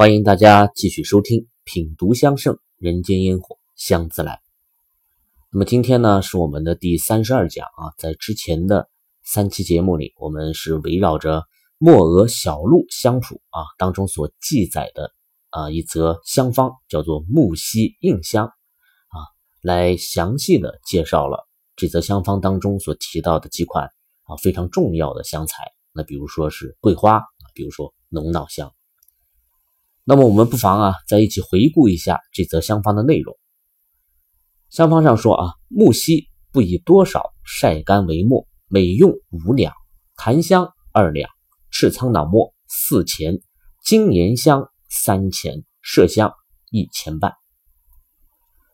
[0.00, 4.34] 欢迎大家继续收听《品读香盛人间烟火香自来》。
[5.50, 8.88] 那么今天呢是我们的第三十二讲啊，在之前的
[9.24, 11.42] 三期节目里，我们是围绕着
[11.78, 15.10] 莫俄小鹿香谱啊当中所记载的
[15.50, 19.18] 啊一则香方，叫做木樨印香啊，
[19.62, 23.90] 来详细的介绍了这则香方当中所提到的几款
[24.26, 25.64] 啊非常重要的香材。
[25.92, 28.72] 那比如说是桂花啊，比如说龙脑香。
[30.10, 33.36] 那么我们不妨啊，再一起回顾一下这则香方的内容。
[34.70, 39.70] 香方上说啊，木樨不以多少晒干为末，每用五两；
[40.16, 41.28] 檀香二两；
[41.70, 43.34] 赤苍脑末四钱；
[43.84, 46.32] 金岩香三钱；麝香
[46.70, 47.34] 一钱半。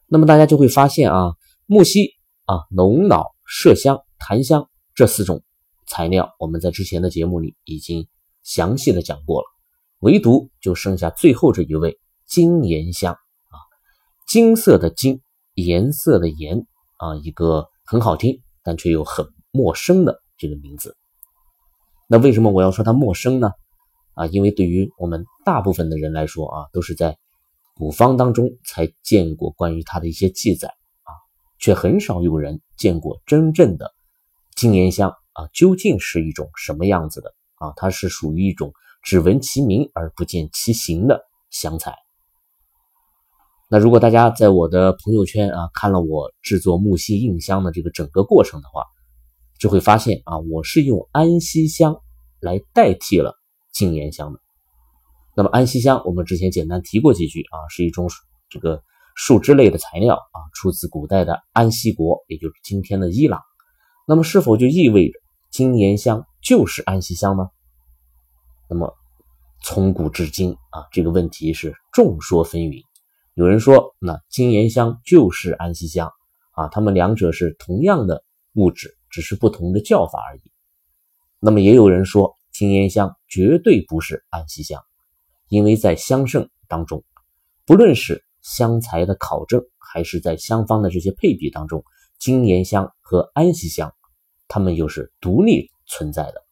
[0.07, 1.33] 那么大家就会发现啊，
[1.67, 2.11] 木樨
[2.45, 5.43] 啊、龙脑、麝香、檀香这四种
[5.89, 8.07] 材料，我们在之前的节目里已经
[8.45, 9.54] 详细的讲过了。
[10.05, 13.57] 唯独就剩下最后这一位金岩香啊，
[14.29, 15.23] 金色的金，
[15.55, 16.67] 颜色的颜
[16.99, 20.95] 啊，一个很好听但却又很陌生的这个名字。
[22.07, 23.53] 那为什么我要说它陌生呢？
[24.13, 27.17] 啊，因为对于我们大部分的人来说啊，都是在
[27.75, 31.17] 古方当中才见过关于它的一些记载啊，
[31.59, 33.91] 却很少有人见过真正的
[34.55, 37.73] 金岩香啊，究竟是一种什么样子的啊？
[37.75, 38.75] 它是属于一种。
[39.05, 41.95] 只闻其名而不见其形的香材。
[43.69, 48.85] 那如果大家在我的朋友圈啊看了我制作木樨印香的这个整个过程的话，
[49.59, 51.97] 就会发现啊，我是用安息香
[52.41, 53.35] 来代替了
[53.73, 54.41] 金岩香的。
[55.37, 58.09] 那么安息香我们之前简单提过几句啊，是一种
[58.49, 58.83] 这个
[59.17, 63.41] 树脂类的材料啊，出自古代的安息国，也就是今天的伊朗。
[64.07, 65.15] 那么是否就意味着
[65.51, 67.49] 金岩香就是安息香呢？
[68.69, 68.95] 那么，
[69.63, 72.83] 从古至今啊，这个问题是众说纷纭。
[73.35, 76.13] 有人说，那金岩香就是安息香
[76.53, 78.25] 啊，它们两者是同样的
[78.55, 80.53] 物质，只是不同的叫法而已。
[81.41, 84.81] 那么也有人说，金岩香绝对不是安息香，
[85.49, 87.05] 因为在香圣当中，
[87.67, 91.85] 不论是香材的考证，还是在香方的这些配比当中，
[92.19, 93.93] 金岩香和安息香，
[94.49, 96.45] 它们又是独立存在的。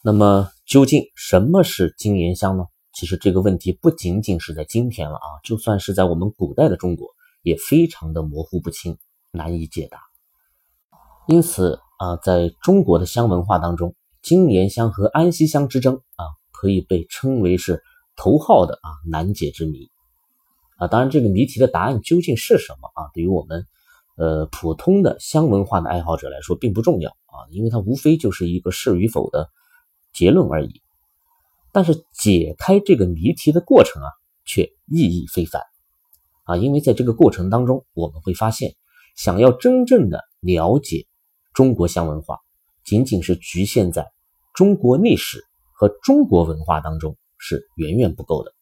[0.00, 2.64] 那么究竟什么是金岩香呢？
[2.94, 7.08] 其实这个问题不仅仅是在今天了啊，就算是在我们古代的中国，
[7.42, 8.96] 也非常的模糊不清，
[9.30, 9.98] 难以解答。
[11.26, 17.82] 因此啊，在中国的香文化当中，金岩香和安息香之争啊，可以被称为是
[18.16, 19.90] 头号的啊难解之谜
[20.76, 20.86] 啊。
[20.86, 23.10] 当然，这个谜题的答案究竟是什么啊？
[23.12, 23.66] 对于我们
[24.16, 29.50] 呃普通的香文化的爱好者来说，并不重要啊，因为它无非就是一个是与否的。
[30.14, 30.80] 结论而已，
[31.72, 34.08] 但是解开这个谜题的过程啊，
[34.44, 35.60] 却意义非凡
[36.44, 36.56] 啊！
[36.56, 38.76] 因为在这个过程当中，我们会发现，
[39.16, 41.08] 想要真正的了解
[41.52, 42.38] 中国香文化，
[42.84, 44.12] 仅仅是局限在
[44.54, 45.42] 中国历史
[45.72, 48.54] 和中国文化当中是远远不够的，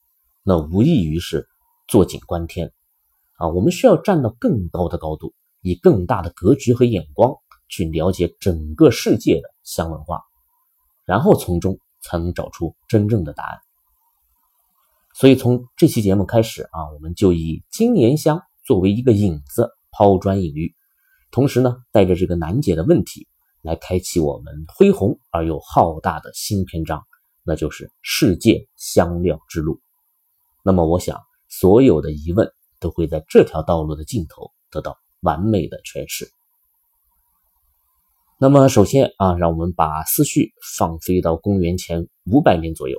[0.42, 1.46] 那无异于是
[1.86, 2.72] 坐井观天
[3.34, 3.48] 啊！
[3.48, 7.34] 我们需要站到更高的高度，以更大的格局和眼光
[7.68, 10.22] 去了解整个世界的香文化。
[11.04, 13.58] 然后从中才能找出真正的答案。
[15.14, 20.74] 所以从这期节目开始啊，我们就以金岩香作为一个引子，抛砖引玉，
[21.30, 23.28] 同时呢，带着这个难解的问题，
[23.60, 27.04] 来开启我们恢宏而又浩大的新篇章，
[27.42, 29.80] 那就是世界香料之路。
[30.62, 36.30] 那么，我想所有的疑问都会在这条道路的尽头得到完美的诠释。
[38.42, 42.98] 那么，首先啊，让我们把思绪放飞到公元前五百年左右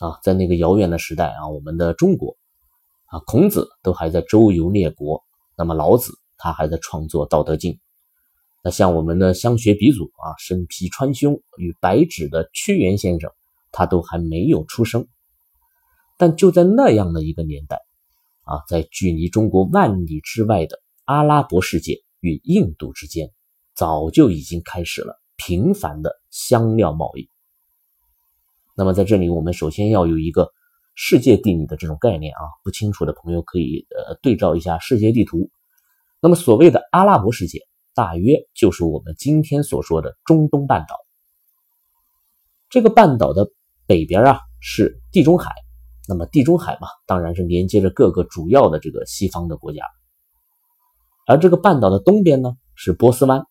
[0.00, 2.36] 啊，在那个遥远的时代啊，我们的中国
[3.04, 5.22] 啊，孔子都还在周游列国，
[5.56, 7.74] 那么老子他还在创作《道德经》，
[8.64, 13.30] 那像我们的香学鼻祖啊，身披川芎与白纸的屈原先生，
[13.70, 15.06] 他都还没有出生。
[16.18, 17.80] 但就在那样的一个年代
[18.42, 23.30] 啊，在距离中国万里之外的阿拉伯世界与印度之间。
[23.76, 27.28] 早就已经开始了频繁的香料贸易。
[28.74, 30.50] 那么在这里，我们首先要有一个
[30.94, 35.50] 世界地理的这种概念啊，不清楚的朋友可以呃对照一下世界地图。
[36.20, 37.60] 那么所谓的阿拉伯世界，
[37.94, 40.96] 大约就是我们今天所说的中东半岛。
[42.70, 43.50] 这个半岛的
[43.86, 45.52] 北边啊是地中海，
[46.08, 49.82] 那么地中海嘛，当然是连接着各个主要的这个西方的国家。
[51.26, 53.44] 而这个半岛的东边呢是波斯湾。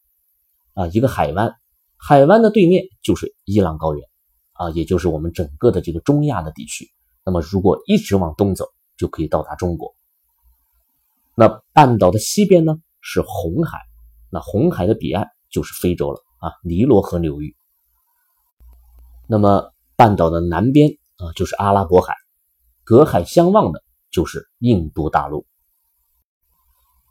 [0.76, 1.56] 啊，一个海湾，
[1.98, 4.08] 海湾的对面就是伊朗高原，
[4.54, 6.92] 啊，也就是我们整个的这个中亚的地区。
[7.26, 8.68] 那么如果一直往东走，
[8.98, 9.96] 就可以到达中国。
[11.34, 13.80] 那半岛的西边呢是红海，
[14.30, 17.56] 那红海的彼岸就是非洲了啊，尼罗河流域。
[19.28, 22.14] 那么半岛的南边啊就是阿拉伯海，
[22.84, 23.82] 隔海相望的
[24.12, 25.48] 就是印度大陆。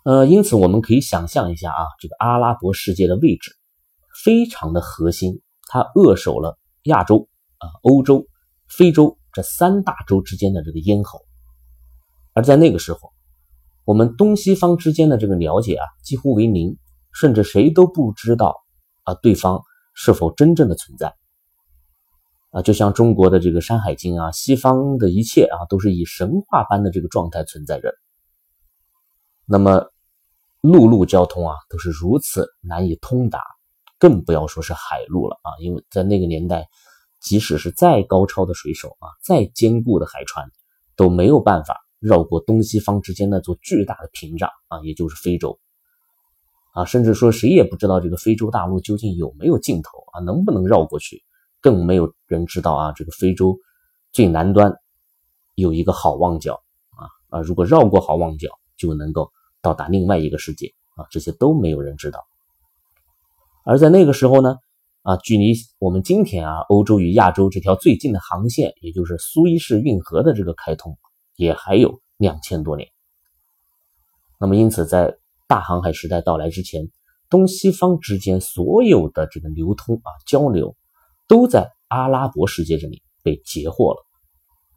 [0.05, 3.57] 呃，因此我们可以想象一下啊，这个阿拉伯世界的位置
[4.23, 8.27] 非常的核心，它扼守了亚洲啊、欧洲、
[8.69, 11.21] 非洲这三大洲之间的这个咽喉。
[12.35, 13.15] 而在那个时候，
[13.87, 16.77] 我们东西方之间的这个了解啊，几乎为零，
[17.11, 18.57] 甚至谁都不知道
[19.05, 19.63] 啊对方
[19.95, 21.15] 是否真正的存在
[22.51, 27.91] 啊，就像中国的这个《山海经》啊，西方的一切啊，都是以神话般的这个状态存在着。
[29.47, 29.87] 那么。
[30.65, 33.39] 陆路交通啊，都是如此难以通达，
[33.99, 35.53] 更不要说是海路了啊！
[35.61, 36.67] 因为在那个年代，
[37.21, 40.51] 即使是再高超的水手啊，再坚固的海船，
[40.97, 45.61] 都没有办法绕过东西方之间那座巨大的屏障啊，也就是非洲
[46.73, 46.87] 啊。
[46.87, 51.23] 甚至说，谁也不知道这个非洲大陆究竟有没有尽头啊，能不能绕过去？
[51.61, 53.59] 更没有人知道啊，这个非洲
[54.13, 54.75] 最南端
[55.57, 56.55] 有一个好望角
[56.97, 57.41] 啊啊！
[57.43, 59.31] 如果绕过好望角，就能够。
[59.65, 62.21] 到达另外一个世界啊，这些都没有人知道。
[63.65, 64.59] 而在那个时候呢，
[65.01, 70.99] 啊，距离我们今天啊，欧洲与亚洲这条最近的航线，也就是苏伊士运河的这个开通，
[71.35, 72.91] 也还有两千多年。
[74.39, 75.17] 那么，因此在
[75.49, 76.91] 大航海时代到来之前，
[77.31, 80.77] 东西方之间所有的这个流通啊、交流，
[81.27, 84.05] 都在阿拉伯世界这里被截获了。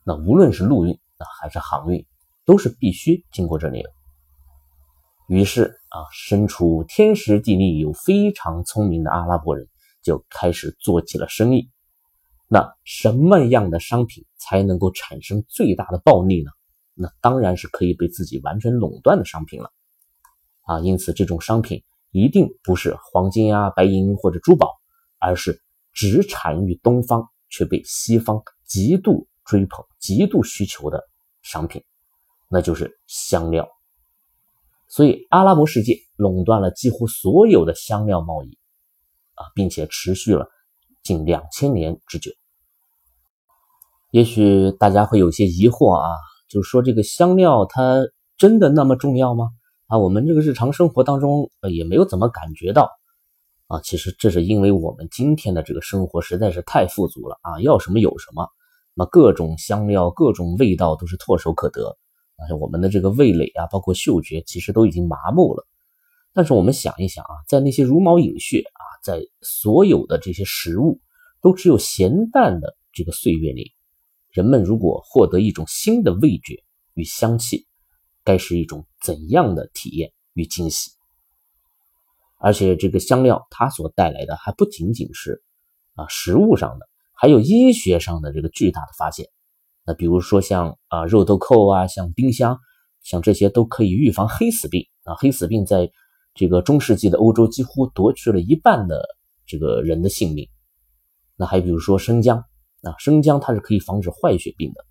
[0.05, 2.05] 那无论是陆运啊还是航运，
[2.45, 3.96] 都是必须经过这里的。
[5.27, 9.67] 于是啊，身处天时地利又非常聪明的阿拉伯人
[10.01, 11.69] 就开始做起了生意。
[12.47, 16.51] 那什么样的商品才能够产生最大的暴利呢？
[16.93, 19.69] 那当然是可以被自己完全垄断的商品了。
[20.61, 24.71] 啊，因此这种商品一定不是黄金啊、白银或者珠宝，
[25.19, 31.03] 而是只产于东方却被西方极度追捧、极度需求的
[31.41, 31.83] 商品，
[32.49, 33.67] 那就是香料。
[34.89, 38.57] 所以，阿拉伯世界垄断了几乎所有的香料贸易，
[39.35, 40.47] 啊，并且持续了
[41.03, 42.31] 近两千年之久。
[44.11, 46.07] 也许大家会有些疑惑啊，
[46.47, 48.07] 就是说这个香料它
[48.37, 49.49] 真的那么重要吗？
[49.87, 52.89] 啊，我们这个日常生活当中也没有怎么感觉到
[53.67, 53.81] 啊。
[53.81, 58.47] 其实这是因为我们今天的这个生活实在是太富足了啊，要什么有什么，
[58.93, 61.97] 那各种香料、各种味道都是唾手可得。
[62.37, 65.67] 啊，我们的这个味蕾啊，包括嗅觉，其实都已经麻木了。
[66.33, 71.01] 但是我们想一想啊，在那些茹毛饮血啊，在所有的这些食物
[71.41, 73.73] 都只有咸淡的这个岁月里，
[74.29, 76.63] 人们如果获得一种新的味觉
[76.93, 77.65] 与香气，
[78.23, 80.91] 该是一种怎样的体验与惊喜？
[82.39, 85.41] 而且这个香料它所带来的还不仅仅是
[85.95, 89.27] 啊食物上的，还有医学上的这个巨大的发现。
[89.87, 92.59] 那比如说像啊肉豆蔻啊，像丁香，
[93.03, 95.15] 像这些都可以预防黑死病啊。
[95.15, 95.89] 黑死病在
[96.33, 99.01] 这个中世纪的欧洲几乎夺去了一半的
[99.45, 100.45] 这个人的性命。
[101.37, 102.37] 那还比如说生姜
[102.81, 104.83] 啊，生姜它是可以防止坏血病的。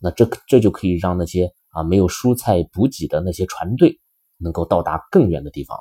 [0.00, 4.00] 那这这就可以让那些啊没有蔬菜补给的那些船队
[4.38, 5.78] 能够到达更远的地方。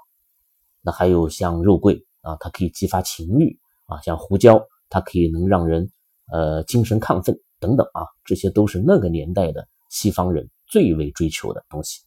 [0.82, 5.90] 那还有像肉桂啊，它可以激发情欲啊，像胡椒，它可以能让人
[6.32, 7.36] 呃精神亢奋。
[7.60, 12.02] 等等啊，这些都是那个年代的西方人最为追求的东西。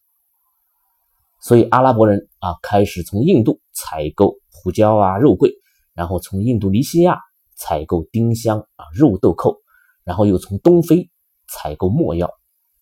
[1.41, 5.53] 所以阿拉伯人啊，开始从印度采购胡椒啊、肉桂，
[5.93, 7.19] 然后从印度尼西亚
[7.57, 9.61] 采购丁香啊、肉豆蔻，
[10.05, 11.11] 然后又从东非
[11.49, 12.31] 采购墨药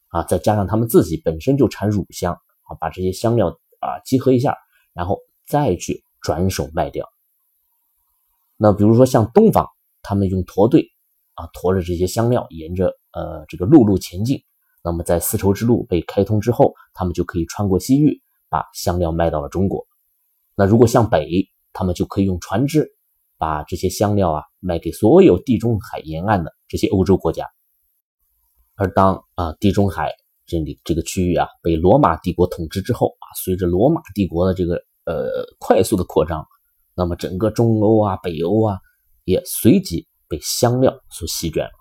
[0.09, 3.49] 啊，再加上他们自己本身就产乳香啊，把这些香料
[3.81, 4.57] 啊集合一下，
[4.93, 7.09] 然后再去转手卖掉。
[8.57, 9.67] 那比如说像东方，
[10.03, 10.91] 他们用驼队。
[11.41, 14.43] 啊，驮着这些香料，沿着呃这个陆路前进。
[14.85, 18.21] 那么在丝绸之路被开通之后，他们就可以穿过西域，
[18.51, 19.87] 把香料卖到了中国。
[20.55, 22.91] 那如果向北，他们就可以用船只
[23.39, 27.47] 把这些香料啊卖给所有地中海沿岸的这些欧洲国家。
[28.75, 30.13] 而当啊地中海
[30.47, 36.47] 这里这个区域啊被罗马帝国统治之后啊，随着罗马帝国的这个呃快速的扩张，
[36.95, 38.79] 那么整个中欧啊、北欧啊
[39.25, 40.07] 也随即。
[40.31, 41.73] 被香料所席卷了，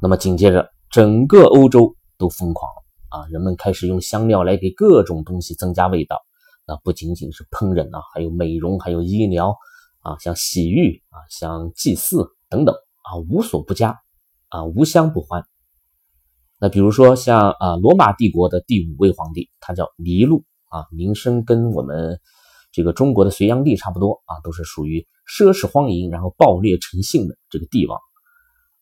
[0.00, 3.26] 那么紧接着整个欧洲都疯狂了啊！
[3.28, 6.16] 人们开始用香料来给各种东西增加味道，
[6.66, 9.54] 那不仅仅是烹饪啊，还有美容，还有医疗
[10.00, 14.00] 啊，像洗浴啊，像祭祀等等啊无所不加
[14.48, 15.44] 啊无香不欢。
[16.58, 22.18] 那比如说像啊罗马帝国的第五位皇帝，他叫尼禄啊，名声跟我们
[22.72, 28.00] 这个中国的隋炀帝差不多啊，都是属于奢侈荒淫，然后暴虐成性的这个帝王。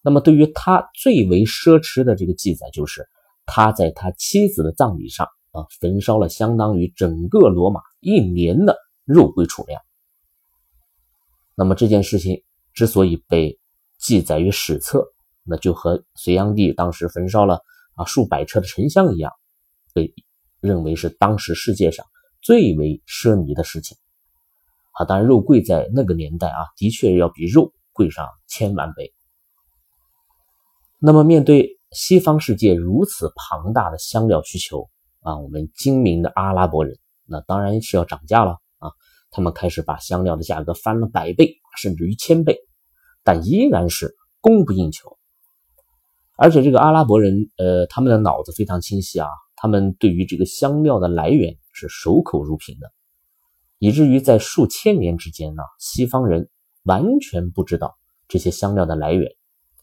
[0.01, 3.07] 那么对于他最为奢侈的这个记载，就是
[3.45, 9.83] 他在他妻子的葬礼上啊，焚烧了相当于整个罗马一年的肉桂储量。
[11.57, 12.43] 那么这件事情
[12.73, 13.59] 之所以被
[13.99, 15.05] 记载于史册，
[15.43, 17.61] 那就和隋炀帝当时焚烧了
[17.97, 19.33] 啊数百车的沉香一样，
[19.93, 20.15] 被
[20.61, 22.07] 认为是当时世界上
[22.43, 23.97] 最为奢靡的事情。
[24.93, 29.13] 啊，当然肉桂在那个年代啊，的确要比肉贵上千万倍。
[30.99, 38.91] 那么，面对西方世界如此庞大的香料需求啊，我们精明的阿拉伯人那当然是要涨价了啊！
[39.31, 42.59] 他们开始把香料的价格翻了百倍，甚至于千倍，
[43.23, 45.17] 但依然是供不应求。
[46.37, 51.57] 而且，这个阿拉伯人呃，他们的脑子非常清晰啊，他们对于这个香料的来源
[51.89, 52.93] 是守口如瓶的，
[53.79, 56.51] 以至于在数千年之间呢，西方人
[56.83, 57.97] 完全不知道
[58.29, 59.31] 这些香料的来源，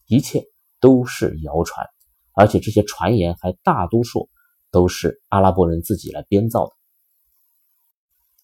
[0.06, 0.46] 一切。
[0.80, 1.88] 都是谣传，
[2.36, 4.30] 而且这些传言还大多数
[4.70, 6.72] 都是阿拉伯人自己来编造的。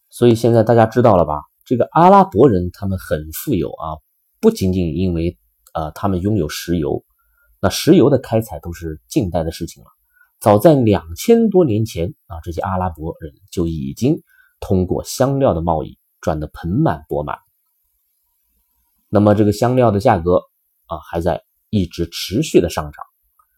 [0.10, 1.44] 所以现在大家知道了吧？
[1.64, 4.02] 这个阿拉伯人他们很富有啊，
[4.42, 5.38] 不仅仅因为
[5.76, 7.06] 呃他们拥有石油，
[7.62, 9.92] 那石油的开采都是近代的事情了。
[10.44, 14.22] 早在两千多年前啊，这些阿拉伯人就已经
[14.60, 17.38] 通过香料的贸易赚得盆满钵满。
[19.08, 20.44] 那么这个香料的价格
[20.88, 21.42] 啊还在。
[21.76, 23.04] 一直持续的上涨，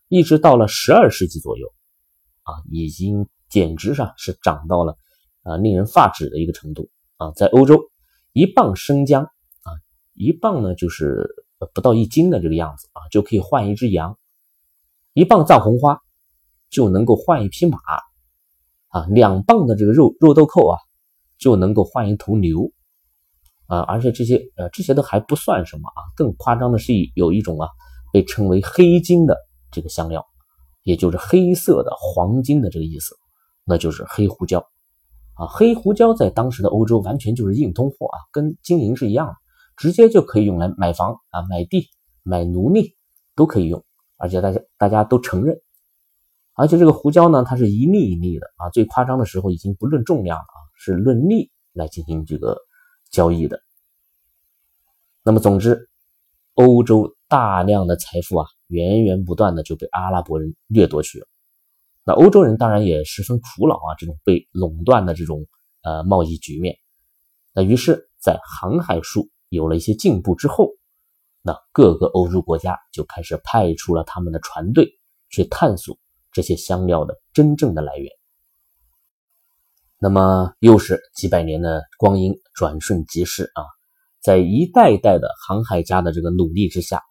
[0.07, 1.67] 一直到了十二世纪左右，
[2.43, 4.97] 啊，已经简直上是涨到了
[5.43, 7.33] 啊令人发指的一个程度啊！
[7.35, 7.91] 在欧洲，
[8.31, 9.75] 一磅生姜啊，
[10.13, 11.27] 一磅呢就是
[11.73, 14.13] 不到一斤的这个样子啊，就可以换一只羊；
[15.11, 16.01] 一磅藏红花
[16.75, 17.77] 就能够换一匹马
[18.89, 20.77] 啊；两磅的这个肉肉豆蔻啊，
[21.37, 22.69] 就能够换一头牛
[23.67, 23.79] 啊！
[23.79, 27.69] 而且这些呃这些都还不算什么啊，更夸张的是有一种啊。
[28.13, 29.35] 被称为黑金的
[29.71, 30.25] 这个香料，
[30.83, 33.13] 也就是黑色的黄金的这个意思，
[33.65, 34.65] 那就是黑胡椒
[35.33, 35.47] 啊。
[35.47, 39.33] 黑胡椒在当时的欧洲完全就是硬通货啊，跟金银是一样的，
[39.75, 41.89] 直接就可以用来买房啊、买地、
[42.23, 42.95] 买奴隶
[43.35, 43.83] 都可以用，
[44.15, 45.59] 而且大家大家都承认。
[46.55, 52.57] 而且这个胡椒呢，它是一粒一粒的啊，最夸张的时候已经不论重量了啊，是论粒来进行这个
[53.11, 53.59] 交易的。
[55.23, 55.89] 那么总之，
[56.53, 57.13] 欧洲。
[57.27, 61.25] 大量的财富啊，源源不断的就被阿拉伯人掠夺去了。
[62.03, 65.47] 那欧洲人当然也十分苦恼啊，这种被垄断的这种
[65.81, 66.77] 呃贸易局面。
[67.51, 70.69] 那于是，在航海术有了一些进步之后，
[71.41, 74.87] 那各个欧洲国家就开始派出了他们的船队
[75.29, 75.97] 去探索
[76.35, 78.11] 这些香料的真正的来源。
[79.97, 83.63] 那么，又是几百年的光阴转瞬即逝啊，
[84.19, 87.01] 在一代代的航海家的这个努力之下。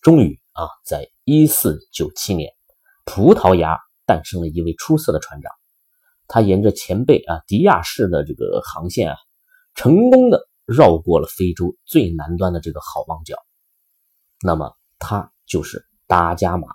[0.00, 2.50] 终于啊，在一四九七年，
[3.04, 5.52] 葡萄牙诞生了一位出色的船长。
[6.26, 9.16] 他沿着前辈啊迪亚士的这个航线啊，
[9.74, 13.36] 成功的绕过了非洲最南端的这个好望角。
[14.40, 16.68] 那么他就是达伽马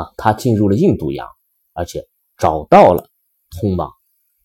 [0.00, 1.28] 啊，他进入了印度洋，
[1.74, 3.08] 而且找到了
[3.50, 3.92] 通往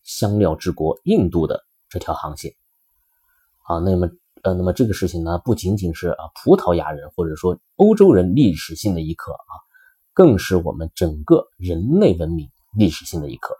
[0.03, 2.53] 香料之国印度的这条航线。
[3.63, 4.09] 啊，那么。
[4.43, 9.53] 呃，那么这个事情呢，不仅仅是啊葡萄牙人或者说欧洲人历史性的一刻啊，
[10.13, 12.47] 更是我们整个人类文明
[12.77, 13.55] 历史性的一刻。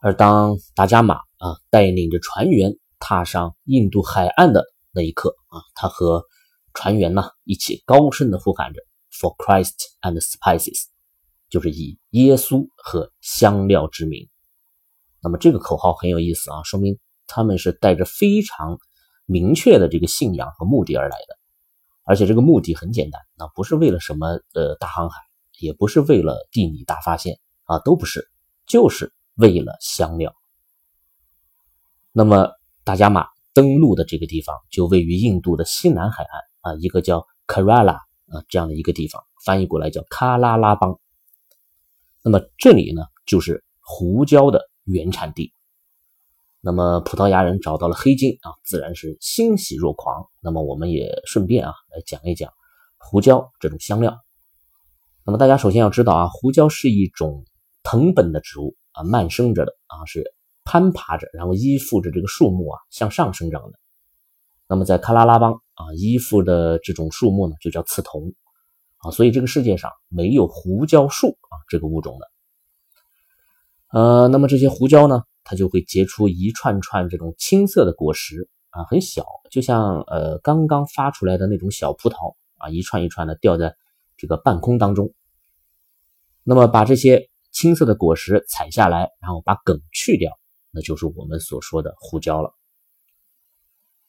[0.00, 6.24] 而当达伽马啊带领着船员踏上印度海岸的那一刻啊，他和
[6.72, 8.80] 船员呢一起高声的呼喊着
[9.20, 10.86] “For Christ and Spices”，
[11.48, 14.28] 就是以耶稣和香料之名。
[15.20, 18.78] 那么这个口号很有意思啊，说明他们是带着非常。
[19.26, 21.38] 明确的这个信仰和目的而来的，
[22.02, 25.18] 而且这个目的很简单，那不是为了什么呃大航海，
[25.58, 28.30] 也不是为了地理大发现啊，都不是，
[28.66, 30.34] 就是为了香料。
[32.12, 32.50] 那么
[32.84, 38.00] 大加马登陆的这个地方就位于印度的西南海岸啊，一个叫 Kerala
[38.30, 40.98] 啊这样的一个地方，翻译过来叫喀拉拉邦。
[42.22, 45.52] 那么这里呢，就是胡椒的原产地。
[46.60, 50.28] 那么葡萄牙人找到了黑金啊，自然是欣喜若狂。
[50.40, 52.50] 那么我们也顺便啊来讲一讲
[52.96, 54.18] 胡椒这种香料。
[55.24, 57.44] 那么大家首先要知道啊，胡椒是一种
[57.82, 60.24] 藤本的植物啊，慢生着的啊，是
[60.64, 63.78] 攀爬着，然后依附着这个树木啊向上生长的。
[64.66, 68.32] 那么在喀拉拉邦啊，依附的这种树木呢就叫刺桐
[68.98, 72.30] 啊，所以这个世界上没有胡椒树啊这个物种的。
[73.90, 83.76] 呃，那么这些胡椒呢，它就会结出一串串这种青色的果实啊，很小，就像呃刚刚发出来的那种小葡萄啊，一串一串的掉在
[84.16, 85.12] 这个半空当中。
[86.42, 90.32] 那么把这些青色的果实采下来，然后把梗去掉，
[90.70, 92.52] 那就是我们所说的胡椒了。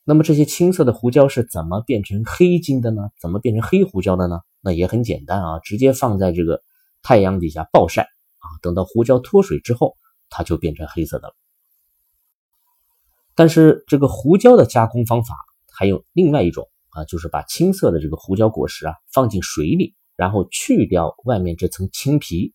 [0.07, 3.09] 那么这些青色的胡椒是怎么变成黑金的呢？
[3.19, 4.39] 怎么变成黑胡椒的呢？
[4.62, 6.62] 那也很简单啊，直接放在这个
[7.01, 9.97] 太阳底下暴晒啊，等到胡椒脱水之后，
[10.29, 11.33] 它就变成黑色的了。
[13.33, 15.35] 但是这个胡椒的加工方法
[15.74, 22.53] 还有另外一种啊，就是把青色的这个胡椒果实啊放进水里，然后去掉外面这层青皮，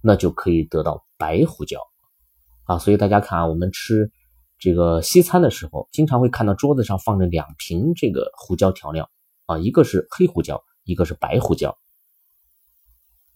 [0.00, 1.80] 那就可以得到白胡椒
[2.62, 2.78] 啊。
[2.78, 4.12] 所以大家看啊，我们吃。
[4.62, 9.10] 这个西餐的时候，经常会看到桌子上放着两瓶这个胡椒调料
[9.46, 11.76] 啊，一个是黑胡椒，一个是白胡椒。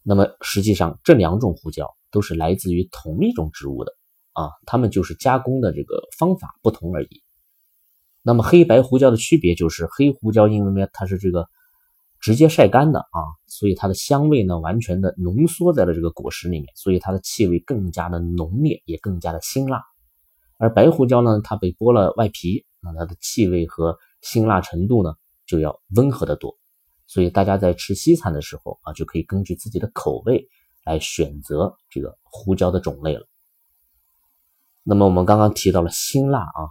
[0.04, 3.92] 那么实际上这两种胡椒都是来自于同一种植物的
[4.34, 7.24] 啊，它们就是加工的这个方法不同而已。
[8.22, 11.48] 那么黑白胡椒的区别就是黑胡椒因为它是这个
[12.20, 13.18] 直接晒干的啊，
[13.48, 19.82] 所以它的香味呢完全的浓缩在了这个果实里面，所以它的气味更加的浓烈，也更加的辛辣。
[20.58, 25.14] 而白胡椒呢，它被剥了外皮，那它的气味和辛辣程度呢
[25.46, 26.56] 就要温和的多。
[27.06, 30.48] 所以大家在吃西餐的时候啊，就可以根据自己的口味
[30.84, 33.26] 来选择这个胡椒的种类了。
[34.82, 36.66] 那么我们刚刚提到了辛辣啊，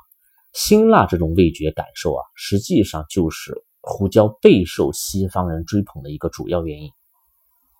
[0.54, 6.92] 辛辣这种味觉感受啊，实际上就是胡椒备受西方人追捧的一个主要原因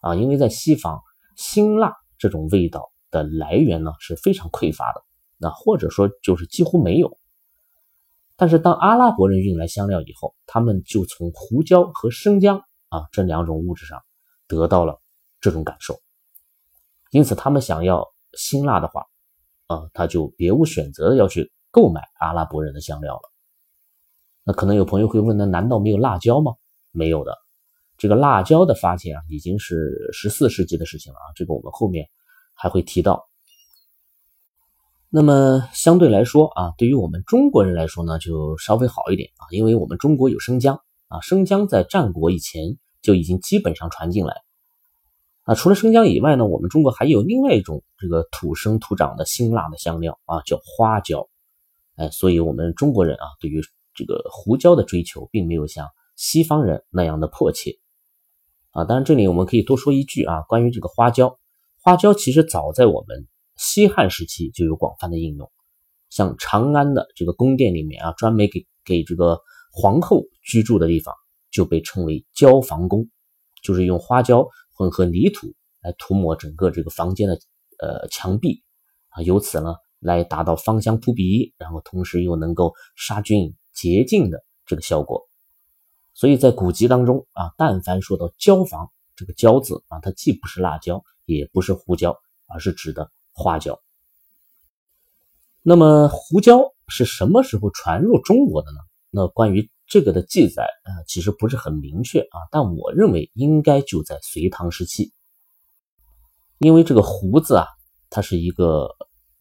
[0.02, 1.02] 啊，因为在西方，
[1.36, 5.04] 辛辣这种味道的来源呢是非常匮乏的。
[5.38, 7.18] 那或者说就是几乎没有，
[8.38, 14.02] 但是当阿拉伯人运来香料以后，他们就从胡椒和生姜啊这两种物质上
[14.48, 15.02] 得到了
[15.42, 16.00] 这种感受，
[17.12, 19.06] 因此他们想要辛辣的话，
[19.68, 23.32] 啊他就别无选择的要去购买阿拉伯人的香料了。
[24.44, 26.54] 那可能有朋友会问，那难道没有辣椒吗？
[26.92, 27.38] 没有的，
[27.98, 32.08] 这个辣椒的发现啊已经是十四世纪的事情了啊，这个我们后面
[32.54, 33.28] 还会提到。
[35.18, 44.36] 那么相对来说啊，对于我们中国人来说呢，就稍微好一点啊，因为我们中国有生姜啊，生姜在战国以前就已经基本上传进来
[45.44, 45.56] 啊。
[45.56, 51.30] 除了生姜以外呢，我们中国还有另外一种这个土生土长的辛辣的香料啊，叫花椒。
[51.96, 53.62] 哎，所以我们中国人啊，对于
[53.94, 57.78] 这个胡椒的追求，并没有像西方人那样的迫切
[58.72, 58.84] 啊。
[58.84, 61.40] 当然，这里我们可以多说一句啊，关于这个花椒，
[61.82, 63.26] 花椒其实早在我们。
[63.56, 65.52] 西汉时期就有广泛的应用，
[66.10, 69.40] 像长安的这个宫殿里面啊，专门给给这个
[69.72, 71.16] 皇后居住的地方，
[71.52, 73.10] 就被称为椒房宫，
[73.64, 77.40] 就是用花椒混合泥土来涂抹整个这个房间的
[77.80, 78.62] 呃墙壁
[79.10, 85.28] 啊，由此呢来达到芳香扑鼻，然后同时又能够杀菌洁净的这个效果。
[86.14, 93.12] 所以在古籍当中啊，但凡说到椒房这个椒字啊，它既不是辣椒，也不是胡椒，而是指的。
[93.36, 93.80] 花椒。
[95.62, 98.78] 那么胡椒是什么时候传入中国的呢？
[99.10, 102.48] 那关于这个的记载啊，其实不是很明确啊。
[102.52, 105.12] 但我认为应该就在隋唐时期，
[106.60, 107.68] 因为这个“胡”字啊，
[108.10, 108.90] 它是一个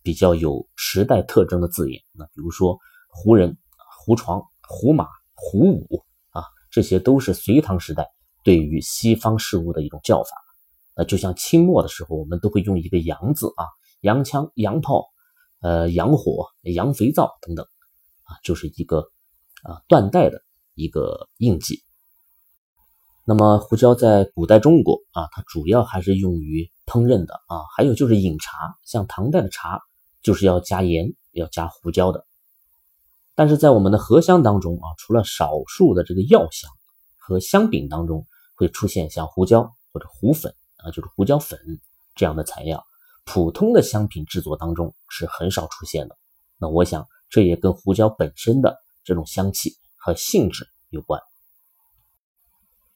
[0.02, 2.02] 比较有时代特征的字眼。
[2.12, 2.78] 那比如说
[3.08, 3.56] 胡人、
[4.04, 8.10] 胡床、胡马、胡武啊，这些都是隋唐时代
[8.42, 10.30] 对于西方事物的一种叫法。
[10.96, 13.66] 那就像清末的时候，我们都会用一个“洋”字啊。
[14.04, 15.06] 洋枪、洋炮、
[15.62, 17.64] 呃，洋火、洋肥皂等等，
[18.24, 18.98] 啊，就是一个
[19.62, 20.42] 啊断代的
[20.74, 21.82] 一个印记。
[23.24, 29.80] 那么胡椒在古代中国啊，它主要还是用于烹饪的啊，还有就是饮茶，像唐代的茶
[30.22, 32.26] 就是要加盐、要加胡椒的。
[33.34, 36.70] 但是在我们的荷香当中啊，除了少数的这个药香
[37.16, 41.58] 和香饼当中会出现像胡椒或者胡粉啊，就是胡椒粉
[42.14, 42.84] 这样的材料。
[43.24, 46.16] 普通的香品制作当中是很少出现的，
[46.58, 51.20] 那我想这也跟胡椒本身的这种香气和性质有关。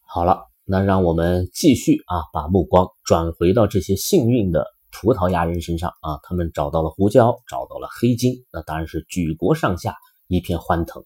[0.00, 9.96] 好了，那让我们继续啊，把目光转回到这些幸运的葡萄牙人身上啊，他们找到了胡椒，找到了黑金，那当然是举国上下
[10.28, 11.04] 一片欢腾。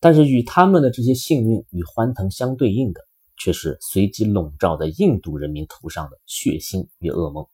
[0.00, 3.00] 但是与他们的这些幸运与欢腾相对应的，
[3.38, 7.46] 却是随即笼罩在印度人民头上的血腥与噩梦。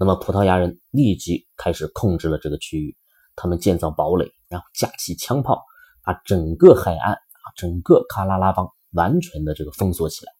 [0.00, 2.96] 那么葡萄牙人立即开始控制了这个区域，
[3.36, 5.62] 他们建造堡垒，然后架起枪炮，
[6.02, 10.32] 把整个海岸啊整个喀拉拉邦完全的这个封锁起来。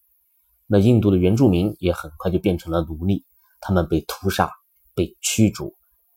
[0.65, 3.23] 那印度的原住民也很快就变成了奴隶，
[3.59, 4.49] 他们被屠杀、
[4.95, 5.75] 被驱逐、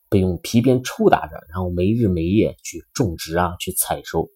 [0.09, 4.27] 被用皮鞭抽打着，然后没日没夜去种植啊，去采收。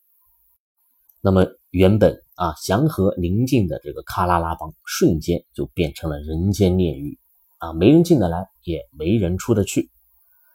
[1.23, 7.19] 那么原本啊祥和宁静的这个喀拉拉邦，瞬间就变成了人间炼狱
[7.59, 9.91] 啊，没人进得来，也没人出得去。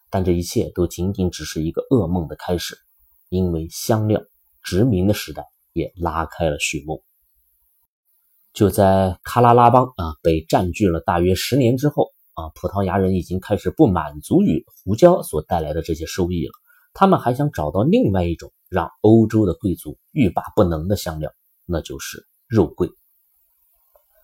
[0.09, 2.77] 但这一切都仅仅只是一个噩梦的开始，
[3.29, 4.21] 因为香料
[4.61, 7.03] 殖民的时代也拉开了序幕。
[8.53, 16.53] 就在喀拉拉邦啊被占据了大约十年之后啊，葡萄牙人已经开始不满足于胡椒所带来的这些收益了，
[16.93, 21.31] 他们还想找到另外一种让欧洲的贵族欲罢不能的香料，
[21.65, 22.89] 那就是肉桂。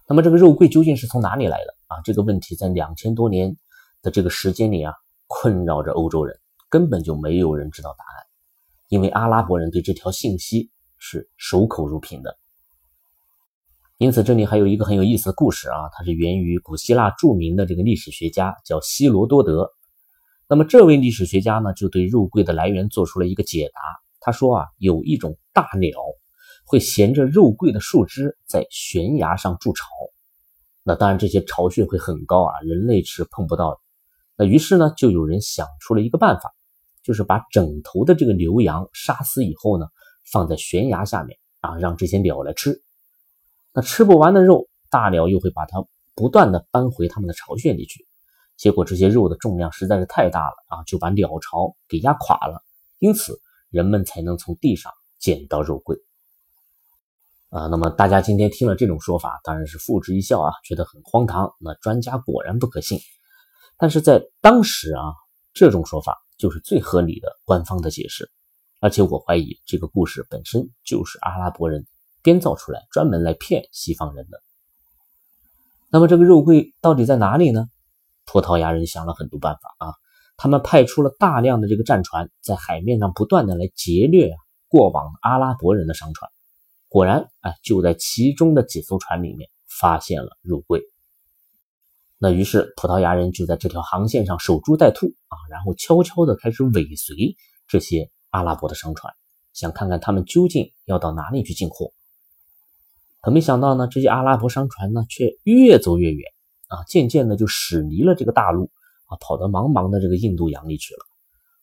[0.10, 2.02] 那么这个肉桂究竟是从哪里来的啊？
[2.04, 3.56] 这个问题在两千多年
[4.02, 4.92] 的这个时间里啊。
[5.32, 6.36] 困扰着欧洲人，
[6.70, 8.26] 根本就没有人知道答案，
[8.88, 12.36] 因为阿拉伯人对这条信息是守口如瓶的。
[14.00, 19.70] 因此，这里还有一个很有意思的故事啊，它是源于古希腊著名的这个历史学家叫希罗多德。
[20.48, 23.80] 那么，这位历史学家呢，就对肉桂的来源做出了一个解答。
[24.20, 26.00] 他说啊，有一种大鸟
[26.70, 29.88] 会衔着肉桂的树枝在悬崖上筑巢。
[30.84, 33.80] 那当然，这些巢穴会很高啊，人类是碰不到的。
[34.38, 36.54] 那于是呢，就有人想出了一个办法，
[37.02, 39.88] 就是把整头的这个牛羊杀死以后呢，
[40.32, 42.84] 放在悬崖下面啊，让这些鸟来吃。
[43.74, 48.06] 那吃不完的肉，大鸟又会把它不断的搬回它们的巢穴里去。
[48.58, 52.64] 结果这些肉的重量实在是太大了啊，就把鸟巢给压垮了。
[53.00, 55.98] 因此，人们才能从地上捡到肉桂。
[57.50, 61.52] 啊，那么大家今天听了这种说法，当然是付之一笑啊，觉得很荒唐。
[61.60, 63.00] 那专家果然不可信。
[63.78, 65.14] 但是在当时啊，
[65.54, 68.30] 这种说法就是最合理的官方的解释，
[68.80, 71.86] 而且我怀疑这个故事本身就是阿拉伯人
[72.22, 74.40] 编造出来，专门来骗西方人的。
[75.90, 77.68] 那么这个肉桂到底在哪里呢？
[78.26, 79.94] 葡萄牙人想了很多办法啊，
[80.38, 86.30] 他们派出了大量的这个战船，在海面上不断的来劫掠啊过往阿拉伯人的商船，
[86.90, 89.50] 果然哎，就在其中的几艘船里面
[89.80, 90.82] 发现了肉桂。
[92.18, 99.14] 那于是葡萄牙人就在这条航线上守株待兔啊，然后悄悄地开始尾随这些阿拉伯的商船，
[99.54, 101.94] 想看看他们究竟要到哪里去进货。
[103.22, 106.26] 可没想到呢，这些阿拉伯商船呢却越走越远
[106.68, 108.72] 啊，渐渐的就驶离了这个大陆
[109.06, 111.00] 啊，跑到茫茫的这个印度洋里去了。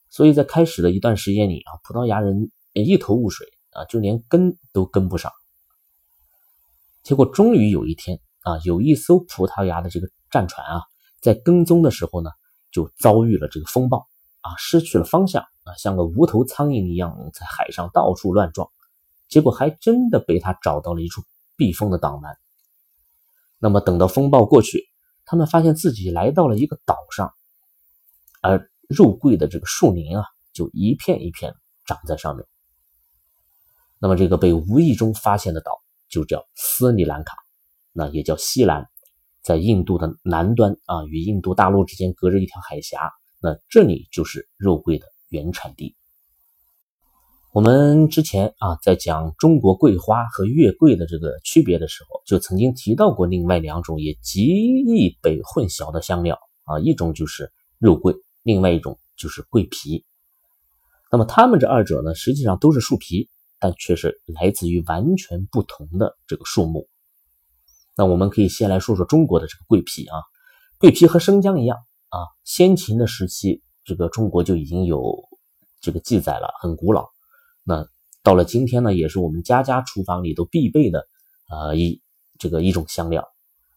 [0.09, 5.31] 所以在开始的一段时间里啊，葡萄牙人一头雾水啊，就连跟都跟不上。
[7.03, 10.09] 结果终于有一天啊，有一艘葡萄牙的这个。
[10.29, 10.83] 战船啊，
[11.23, 12.31] 在跟踪的时候呢，
[12.73, 14.09] 就遭遇了这个风暴
[14.41, 18.69] 啊，失去了方向啊，像个无头苍蝇一样在海上到处乱撞，
[19.29, 21.23] 结果还真的被他找到了一处
[21.57, 22.37] 避风的港湾。
[23.59, 24.85] 那么等到风暴过去，
[25.25, 27.33] 他们发现自己来到了一个岛上，
[28.43, 31.55] 而肉桂的这个树林啊，就一片一片
[31.87, 32.45] 长在上面。
[33.99, 35.73] 那么这个被无意中发现的岛
[36.09, 37.37] 就叫斯里兰卡，
[37.93, 38.89] 那也叫西兰。
[39.43, 45.95] 在印度的南端啊，与印度大陆之间隔着一条海峡，那这里就是肉桂的原产地。
[47.53, 60.05] 我们之前啊，在讲中国桂花和月桂的这个区别的时候，就曾经提到过另外两种也极易被混淆的香料啊，一种就是肉桂，另外一种就是桂皮。
[61.11, 66.89] 那么它们这二者呢，实际上都是树皮，但却是来自于完全不同的这个树木。
[67.97, 70.19] 那我们可以先来说说中国的这个桂皮啊，
[70.79, 71.79] 桂皮和生姜一样
[72.11, 75.03] 啊，先秦的时期，这个中国就已经有
[75.81, 77.09] 这个记载了，很古老。
[77.65, 77.87] 那
[78.23, 81.07] 到了今天呢，也是我们家家厨房里都必备的
[81.49, 82.03] 呃一
[82.39, 83.27] 这个一种香料。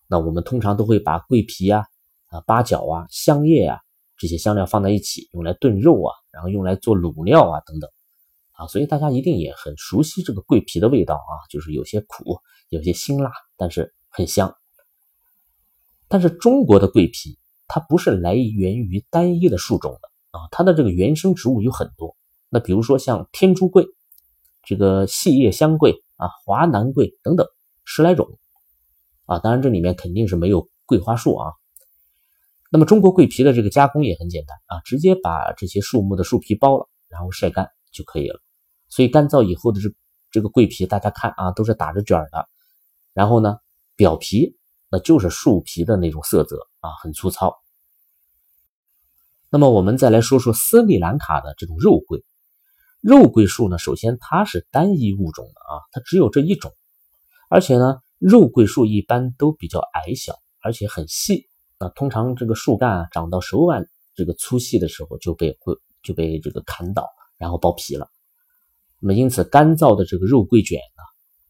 [0.07, 1.85] 那我们通常都会把桂皮啊、
[2.27, 3.79] 啊八角啊、香叶啊
[4.17, 7.89] 这些香料放在一起，用来炖肉啊，然后用来做卤料啊等等
[8.59, 13.93] 啊，所以大家一定也很熟悉这个桂皮的味道啊，就是有些苦，有些辛辣，但是。
[14.11, 14.55] 很香，
[16.07, 22.17] 但是中国的桂皮它不是来源于单一的树种的啊，它的这个原生植物有很多。
[22.49, 23.85] 那比如说像天竺桂、
[24.63, 27.47] 这个细叶香桂啊、华南桂等等
[27.85, 28.27] 十来种
[29.27, 31.53] 啊，当然这里面肯定是没有桂花树啊。
[32.71, 38.41] 那么中国桂皮的这个加工也很简单啊，直接把这些树木的树皮剥了，然后晒干就可以了。
[38.89, 39.89] 所以干燥以后的这
[40.31, 42.47] 这个桂皮，大家看啊，都是打着卷的，
[43.13, 43.57] 然后呢。
[43.99, 44.55] 表皮
[44.89, 47.57] 那就是树皮的那种色泽啊，很粗糙。
[49.49, 52.23] 那么我们再来说说斯里兰卡的这种肉桂，
[53.01, 56.71] 肉桂树呢，首先它是单一物种的啊，它只有这一种，
[57.49, 61.49] 而且呢，肉桂树一般都比较矮小，而且很细。
[61.77, 67.05] 那通常这个树干啊长到手腕这个粗细的时候就被会就被这个砍倒，
[67.37, 68.09] 然后剥皮了。
[69.01, 71.03] 那么因此，干燥的这个肉桂卷呢，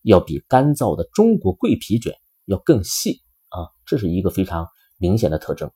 [0.04, 5.72] 要比干燥的中国桂皮卷要更细啊，这是一个非常明显的特征。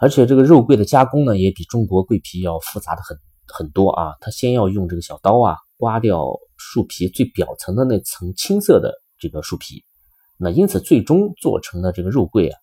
[0.00, 3.18] 而且这个肉桂的加工呢，也比中国桂皮要复杂的很。
[3.50, 6.22] 很多啊，它先要用这个小刀啊，刮掉
[6.58, 9.82] 树皮最表层的那层青色的这个树皮，
[10.36, 12.58] 那因此最终做成的这个肉桂啊，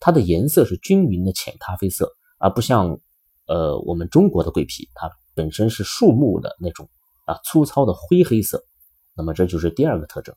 [0.00, 2.98] 它的颜色是均匀的浅咖啡色，而不像
[3.48, 6.90] 呃我们中国的桂皮，它本身是树木的那种
[7.24, 8.62] 啊粗糙的灰黑色。
[9.14, 10.34] 那么这就是第二个特征。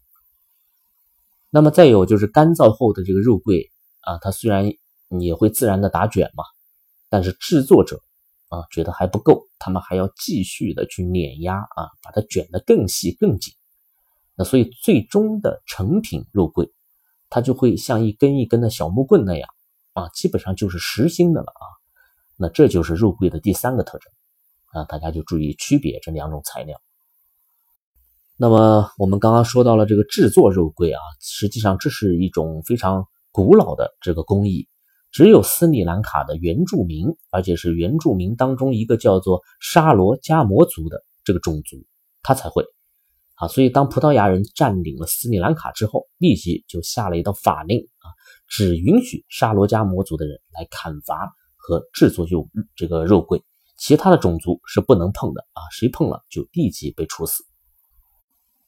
[1.50, 4.72] 那么再有就是干燥后的这个肉桂啊，它虽然
[5.20, 6.46] 也会自然的打卷嘛，
[7.10, 8.02] 但是制作者。
[8.54, 13.52] 啊，觉得还不够，他们还要继续的去碾压啊，把它卷得更细更紧。
[14.36, 16.72] 那所以最终的成品肉桂，
[17.32, 19.50] 它就会像一根一根的小木棍那样
[19.94, 21.66] 啊，基本上就是实心的了啊。
[22.38, 24.14] 那这就是肉桂的第三个特征
[24.74, 26.82] 啊，大家就注意区别这两种材料。
[28.36, 34.68] 那么我们刚刚说到了这个制作肉桂啊，实际上这是一种非常古老的这个工艺。
[35.12, 41.86] 只有斯里兰卡的原住民，而且是原住民当中一个叫做沙罗加摩族的这个种族，
[42.24, 42.66] 他才会
[43.36, 43.48] 啊。
[43.48, 48.10] 所以当葡萄牙人占领了斯里兰卡之后，立即就下了一道法令啊，
[48.48, 53.44] 只允许沙罗加摩族的人来砍伐和制作肉这个肉桂，
[53.86, 57.44] 其他的种族是不能碰的啊，谁碰了就立即被处死。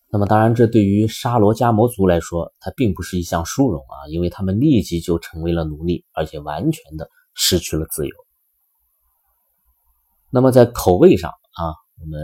[0.09, 8.13] 那么当然，这对于沙罗加摩族来说，它并不是一项殊荣啊，因为他们立即就成为了奴隶，而且完全的失去了自由。
[10.29, 12.19] 那么在口味上啊，我们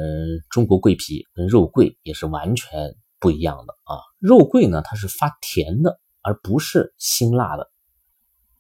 [0.50, 3.96] 中国桂皮跟肉桂也是完全不一样的啊。
[4.20, 7.72] 肉桂呢，它是发甜的，而不是辛辣的，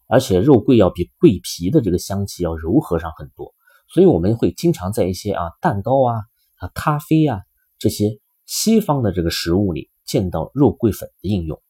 [0.08, 3.54] 而且肉桂要比桂皮的这个香气要柔和上很多，
[3.94, 6.22] 所以我们会经常在一些啊蛋糕啊
[6.58, 7.42] 啊咖啡啊
[7.78, 8.20] 这些。
[8.48, 11.62] 西方的这个食物里见到肉桂粉的应用，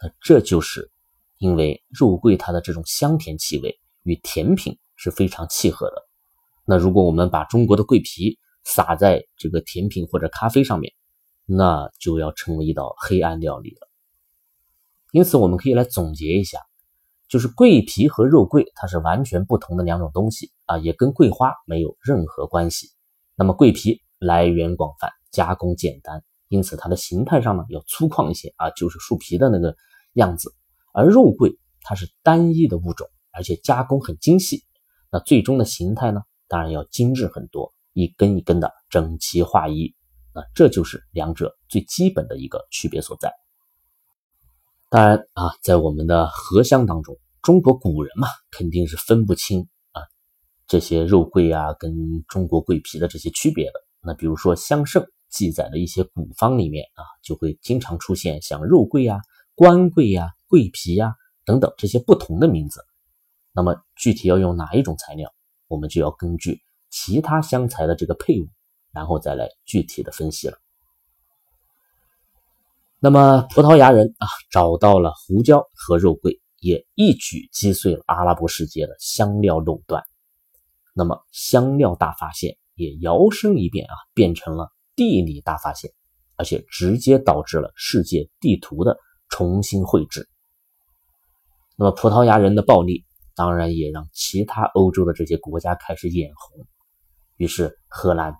[0.00, 0.90] 那这就是
[1.36, 5.96] 因为肉桂它的这种香甜气味与甜品是非常契合的。
[6.64, 10.94] 那如果我们把中国的桂皮撒在这个甜品或者咖啡上面，
[11.44, 13.86] 那就要成为一道黑暗料理了。
[15.12, 16.58] 因此，我们可以来总结一下，
[17.34, 22.90] 就是桂皮和肉桂它是完全不同的两种东西啊，也跟桂花没有任何关系。
[23.34, 25.10] 那么桂皮来源广泛。
[25.32, 29.74] 加工简单，因此它的形态上呢要粗犷一些啊，就是树皮的那个
[30.12, 30.54] 样子。
[30.92, 34.62] 而肉桂它是单一的物种，而且加工很精细，
[35.10, 39.92] 那最终的形态呢当然要精致很多，一根一根的整齐划一。
[40.32, 43.32] 那这就是两者最基本的一个区别所在。
[44.88, 50.02] 当然啊，在我们的荷香当中，中国古人嘛肯定是分不清啊
[50.66, 53.74] 这些肉桂啊跟中国桂皮的这些区别的。
[54.00, 55.06] 那比如说香圣。
[55.36, 59.18] 记载的一些古方里面啊，就会经常出现像肉桂呀、
[59.56, 62.84] 官桂呀、桂皮呀等等这些不同的名字。
[63.50, 65.34] 那么具体要用哪一种材料，
[65.66, 68.46] 我们就要根据其他香材的这个配伍，
[68.92, 70.56] 然后再来具体的分析了。
[73.00, 80.02] 那么葡萄牙人啊，找到了胡椒和肉桂，也一举击碎了阿拉伯世界的香料垄断。
[80.94, 84.70] 那么香料大发现也摇身一变啊，变成了。
[84.96, 85.90] 地理大发现，
[86.36, 88.96] 而且直接导致了世界地图的
[89.28, 90.28] 重新绘制。
[91.76, 96.64] 那么葡萄牙人的暴力，当然也让其他欧洲的这些国家开始眼红。
[97.36, 98.36] 于是荷兰、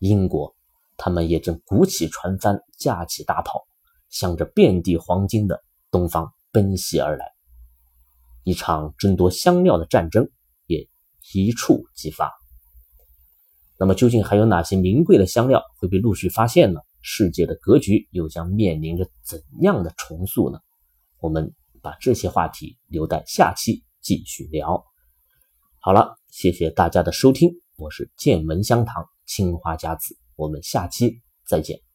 [0.00, 0.56] 英国，
[0.96, 3.62] 他们也正鼓起船帆，架起大炮，
[4.10, 7.32] 向着遍地黄金的东方奔袭而来。
[8.44, 10.28] 一场争夺香料的战争
[10.66, 10.88] 也
[11.32, 12.32] 一触即发。
[13.78, 16.80] 那么究竟还有哪些名贵的香料会被陆续发现呢？
[17.00, 20.60] 世界的格局又将面临着怎样的重塑呢？
[21.18, 24.84] 我们把这些话题留待下期继续聊。
[25.80, 31.91] 好了，谢谢大家的收听，我是见闻香堂青花家子，我们下期再见。